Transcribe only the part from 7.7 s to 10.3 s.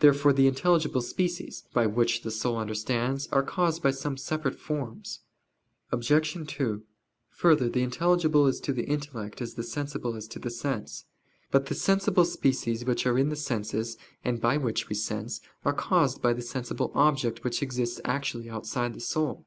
intelligible is to the intellect, as the sensible is